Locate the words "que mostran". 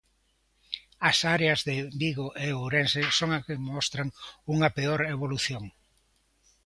3.47-4.07